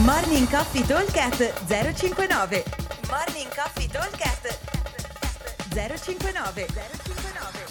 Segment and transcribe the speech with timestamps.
[0.00, 2.64] Morning Coffee Talkcast 059
[3.10, 4.58] Morning Coffee Talkcast
[5.68, 7.66] 059 059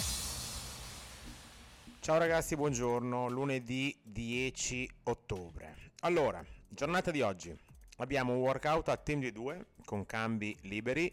[1.98, 5.90] Ciao ragazzi, buongiorno, lunedì 10 ottobre.
[6.02, 7.52] Allora, giornata di oggi,
[7.96, 11.12] abbiamo un workout a team di due con cambi liberi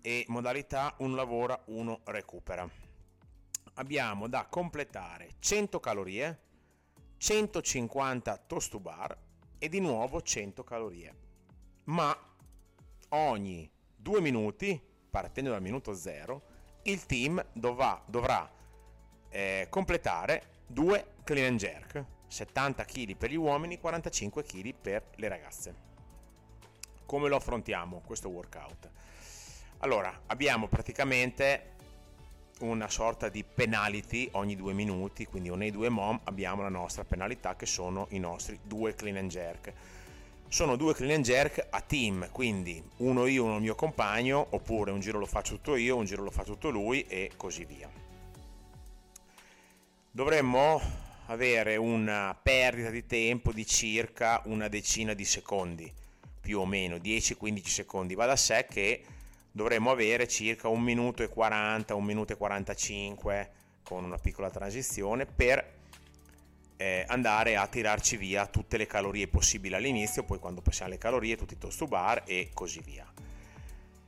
[0.00, 2.66] e modalità un lavora, uno recupera.
[3.74, 6.38] Abbiamo da completare 100 calorie,
[7.16, 9.26] 150 toast to bar
[9.58, 11.14] e di nuovo 100 calorie.
[11.84, 12.16] Ma
[13.10, 16.42] ogni due minuti, partendo dal minuto zero,
[16.82, 18.50] il team dovrà, dovrà
[19.30, 25.28] eh, completare due clean and jerk, 70 kg per gli uomini, 45 kg per le
[25.28, 25.86] ragazze.
[27.04, 28.90] Come lo affrontiamo questo workout?
[29.78, 31.76] Allora, abbiamo praticamente
[32.60, 37.56] una sorta di penalty ogni due minuti, quindi nei due mom abbiamo la nostra penalità
[37.56, 39.72] che sono i nostri due clean and jerk.
[40.48, 44.90] Sono due clean and jerk a team, quindi uno io, uno il mio compagno, oppure
[44.90, 47.90] un giro lo faccio tutto io, un giro lo fa tutto lui e così via.
[50.10, 50.80] Dovremmo
[51.26, 55.92] avere una perdita di tempo di circa una decina di secondi,
[56.40, 58.14] più o meno 10-15 secondi.
[58.14, 59.04] Va da sé che
[59.50, 63.50] dovremmo avere circa 1 minuto e 40, 1 minuto e 45
[63.82, 65.76] con una piccola transizione per
[66.76, 71.36] eh, andare a tirarci via tutte le calorie possibili all'inizio, poi quando passiamo le calorie
[71.36, 73.06] tutti i toast to bar e così via.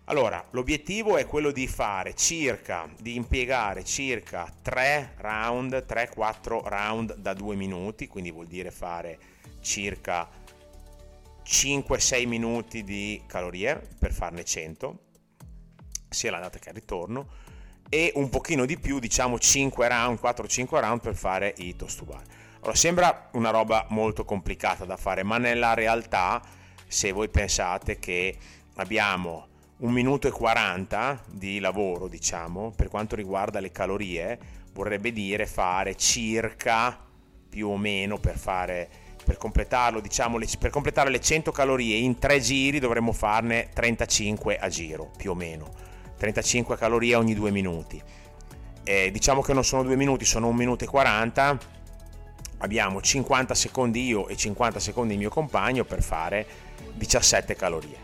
[0.05, 7.33] Allora, l'obiettivo è quello di fare circa, di impiegare circa 3 round, 3-4 round da
[7.33, 9.19] 2 minuti, quindi vuol dire fare
[9.61, 10.29] circa
[11.45, 15.09] 5-6 minuti di calorie per farne 100
[16.11, 17.29] sia l'andata che il ritorno
[17.89, 22.05] e un pochino di più, diciamo 5 round, 4-5 round per fare i toast to
[22.05, 22.23] bar.
[22.61, 26.41] Allora, sembra una roba molto complicata da fare, ma nella realtà,
[26.87, 28.37] se voi pensate che
[28.77, 34.39] abbiamo un minuto e 40 di lavoro, diciamo, per quanto riguarda le calorie,
[34.73, 36.97] vorrebbe dire fare circa
[37.49, 38.89] più o meno per fare
[39.25, 44.69] per completarlo, diciamo, per completare le 100 calorie in 3 giri dovremmo farne 35 a
[44.69, 45.89] giro, più o meno
[46.21, 48.01] 35 calorie ogni 2 minuti.
[48.85, 51.59] Eh, diciamo che non sono 2 minuti, sono 1 minuto e 40.
[52.59, 56.47] Abbiamo 50 secondi io e 50 secondi il mio compagno per fare
[56.93, 57.97] 17 calorie,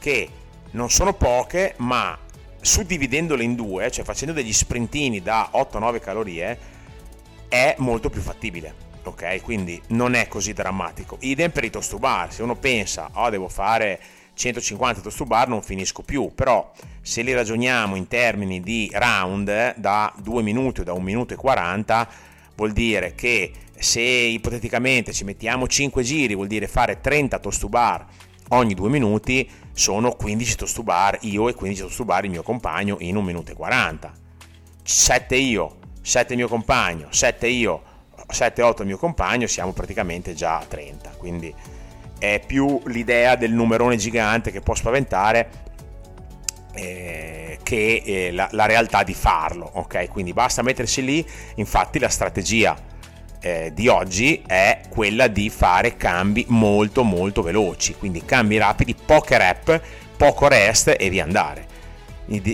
[0.00, 0.28] che
[0.72, 2.18] non sono poche, ma
[2.60, 6.58] suddividendole in due, cioè facendo degli sprintini da 8-9 calorie,
[7.46, 8.90] è molto più fattibile.
[9.04, 11.16] Ok, quindi non è così drammatico.
[11.20, 12.32] Idem per i toast to bar.
[12.32, 14.00] Se uno pensa, oh, devo fare
[14.34, 19.74] 150 toast to bar non finisco più, però se li ragioniamo in termini di round
[19.76, 22.08] da 2 minuti o da 1 minuto e 40
[22.56, 27.68] vuol dire che se ipoteticamente ci mettiamo 5 giri vuol dire fare 30 toast to
[27.68, 28.06] bar
[28.50, 32.30] ogni 2 minuti sono 15 toast to bar io e 15 toast to bar il
[32.30, 34.12] mio compagno in 1 minuto e 40
[34.82, 37.82] 7 io 7 il mio compagno 7 io
[38.30, 41.52] 7-8 il mio compagno siamo praticamente già a 30 quindi
[42.22, 45.48] è più l'idea del numerone gigante che può spaventare
[46.72, 50.08] eh, che eh, la, la, realtà di farlo, ok?
[50.08, 52.76] Quindi basta mettersi lì, infatti la strategia
[53.40, 59.36] eh, di oggi è quella di fare cambi molto molto veloci, quindi cambi rapidi, poche
[59.36, 59.80] rep,
[60.16, 61.66] poco rest e via andare.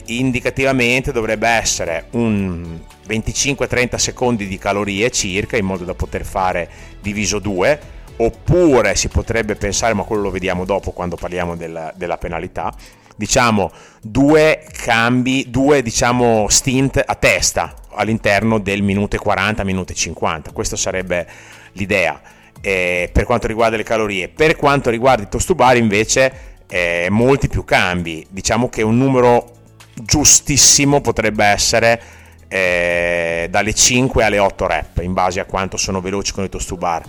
[0.07, 6.71] Indicativamente dovrebbe essere un 25-30 secondi di calorie circa in modo da poter fare
[7.03, 12.19] diviso 2 oppure si potrebbe pensare, ma quello lo vediamo dopo quando parliamo della, della
[12.19, 12.73] penalità,
[13.17, 13.71] diciamo
[14.01, 20.53] due cambi, due diciamo stint a testa all'interno del minuto e 40, minuto e 50,
[20.53, 21.27] questa sarebbe
[21.73, 22.21] l'idea.
[22.61, 24.29] Eh, per quanto riguarda le calorie.
[24.29, 29.53] Per quanto riguarda i tostubari invece eh, molti più cambi, diciamo che un numero
[29.95, 32.01] giustissimo potrebbe essere
[32.49, 37.03] eh, dalle 5 alle 8 rep in base a quanto sono veloci con i tostubar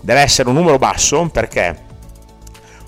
[0.00, 1.86] deve essere un numero basso perché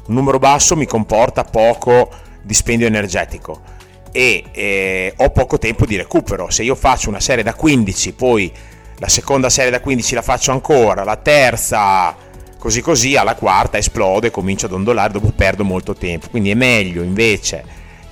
[0.06, 2.10] un numero basso mi comporta poco
[2.42, 3.78] dispendio energetico
[4.12, 6.50] e eh, ho poco tempo di recupero.
[6.50, 8.52] Se io faccio una serie da 15, poi
[8.98, 12.14] la seconda serie da 15 la faccio ancora, la terza
[12.58, 16.28] così così, alla quarta esplodo e comincio ad ondolare, dopo perdo molto tempo.
[16.28, 17.64] Quindi è meglio invece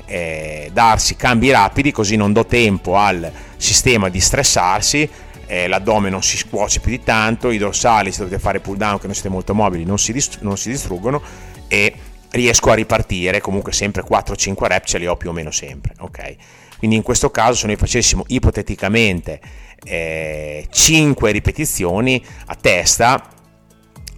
[0.07, 5.09] eh, darsi cambi rapidi così non do tempo al sistema di stressarsi
[5.49, 8.99] eh, l'addome non si scuoce più di tanto, i dorsali se dovete fare pull down
[8.99, 11.21] che non siete molto mobili non si, dist- non si distruggono
[11.67, 11.95] e
[12.31, 16.37] riesco a ripartire, comunque sempre 4-5 rep ce li ho più o meno sempre, ok?
[16.79, 19.41] Quindi in questo caso se noi facessimo ipoteticamente
[19.83, 23.27] eh, 5 ripetizioni a testa,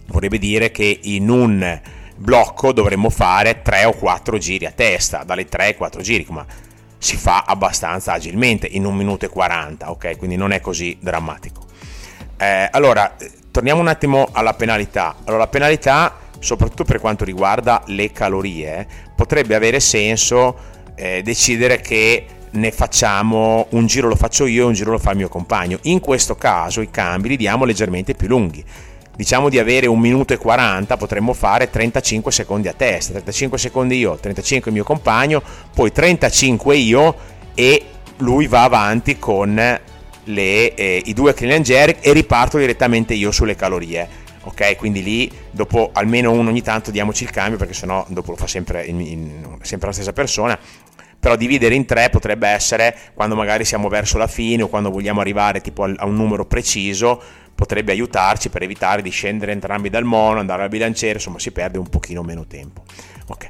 [0.07, 1.81] vorrebbe dire che in un
[2.17, 6.45] blocco dovremmo fare 3 o 4 giri a testa, dalle 3 ai 4 giri, ma
[7.01, 10.17] si fa abbastanza agilmente in 1 minuto e 40, ok?
[10.17, 11.65] Quindi non è così drammatico.
[12.37, 13.15] Eh, allora,
[13.49, 15.15] torniamo un attimo alla penalità.
[15.23, 20.55] Allora, la penalità, soprattutto per quanto riguarda le calorie, potrebbe avere senso
[20.93, 25.09] eh, decidere che ne facciamo un giro lo faccio io e un giro lo fa
[25.09, 25.79] il mio compagno.
[25.83, 28.63] In questo caso i cambi li diamo leggermente più lunghi.
[29.15, 33.97] Diciamo di avere un minuto e 40, potremmo fare 35 secondi a testa, 35 secondi
[33.97, 35.43] io, 35 il mio compagno,
[35.73, 37.15] poi 35 io
[37.53, 37.85] e
[38.17, 39.79] lui va avanti con
[40.23, 44.19] le, eh, i due clean and jerk e riparto direttamente io sulle calorie.
[44.43, 48.37] Ok, quindi lì dopo almeno uno ogni tanto diamoci il cambio perché sennò dopo lo
[48.37, 50.57] fa sempre, in, in, sempre la stessa persona
[51.21, 55.21] però dividere in tre potrebbe essere quando magari siamo verso la fine o quando vogliamo
[55.21, 57.21] arrivare tipo a un numero preciso
[57.61, 61.77] potrebbe aiutarci per evitare di scendere entrambi dal mono, andare al bilanciere, insomma si perde
[61.77, 62.81] un pochino meno tempo.
[63.27, 63.49] Ok.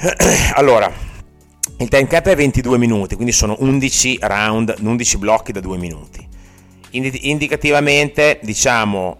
[0.54, 0.90] Allora,
[1.76, 6.26] il time cap è 22 minuti, quindi sono 11 round, 11 blocchi da 2 minuti.
[6.92, 9.18] Indicativamente diciamo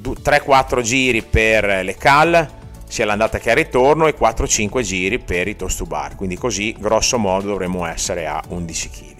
[0.00, 2.48] 3-4 giri per le cal,
[2.86, 6.72] sia l'andata che il ritorno e 4-5 giri per i toast to bar, quindi così
[6.78, 9.16] grosso modo dovremmo essere a 11 kg.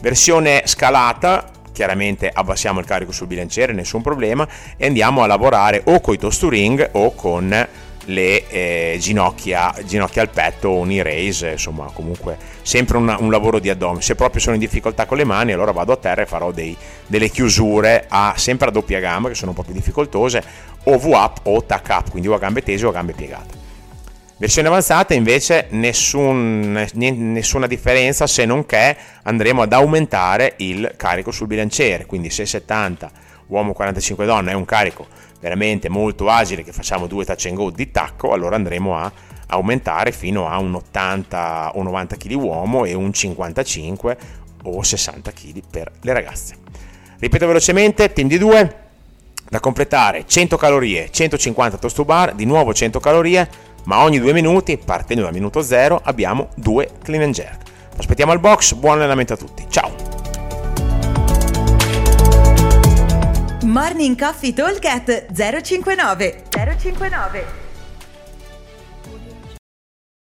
[0.00, 6.00] Versione scalata, chiaramente abbassiamo il carico sul bilanciere, nessun problema, e andiamo a lavorare o
[6.00, 7.68] con i toast to ring o con
[8.06, 13.68] le eh, ginocchia, ginocchia al petto un erase, insomma comunque sempre una, un lavoro di
[13.68, 14.00] addome.
[14.00, 16.74] Se proprio sono in difficoltà con le mani allora vado a terra e farò dei,
[17.06, 20.42] delle chiusure a, sempre a doppia gamba che sono un po' più difficoltose
[20.84, 23.65] o V-up o tack up, quindi o a gambe tese o a gambe piegate.
[24.38, 31.46] Versione avanzata invece nessun, nessuna differenza se non che andremo ad aumentare il carico sul
[31.46, 33.10] bilanciere, quindi se 70
[33.46, 35.06] uomo 45 donna è un carico
[35.40, 39.10] veramente molto agile che facciamo due touch and go di tacco, allora andremo a
[39.46, 44.18] aumentare fino a un 80 o 90 kg uomo e un 55
[44.64, 46.56] o 60 kg per le ragazze.
[47.18, 48.76] Ripeto velocemente, team di 2,
[49.48, 53.48] da completare 100 calorie, 150 toast to bar, di nuovo 100 calorie,
[53.86, 57.62] ma ogni due minuti, partendo dal minuto 0, abbiamo due clean and jerk.
[57.96, 59.90] Aspettiamo al box, buon allenamento a tutti, ciao!
[63.62, 64.80] Morning Coffee Talk
[65.32, 67.65] 059 059